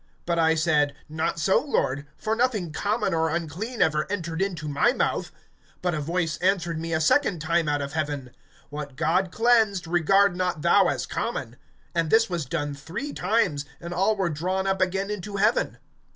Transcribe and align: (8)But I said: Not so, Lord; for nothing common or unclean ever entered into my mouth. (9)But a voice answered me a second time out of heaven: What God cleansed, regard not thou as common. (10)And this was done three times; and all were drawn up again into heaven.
(8)But 0.25 0.39
I 0.39 0.55
said: 0.55 0.95
Not 1.07 1.37
so, 1.39 1.61
Lord; 1.63 2.07
for 2.17 2.35
nothing 2.35 2.73
common 2.73 3.13
or 3.13 3.29
unclean 3.29 3.83
ever 3.83 4.11
entered 4.11 4.41
into 4.41 4.67
my 4.67 4.93
mouth. 4.93 5.29
(9)But 5.83 5.95
a 5.95 6.01
voice 6.01 6.37
answered 6.39 6.79
me 6.79 6.91
a 6.91 6.99
second 6.99 7.37
time 7.39 7.69
out 7.69 7.83
of 7.83 7.93
heaven: 7.93 8.31
What 8.71 8.95
God 8.95 9.31
cleansed, 9.31 9.85
regard 9.85 10.35
not 10.35 10.63
thou 10.63 10.87
as 10.87 11.05
common. 11.05 11.55
(10)And 11.95 12.09
this 12.09 12.31
was 12.31 12.47
done 12.47 12.73
three 12.73 13.13
times; 13.13 13.63
and 13.79 13.93
all 13.93 14.15
were 14.15 14.31
drawn 14.31 14.65
up 14.65 14.81
again 14.81 15.11
into 15.11 15.35
heaven. 15.35 15.77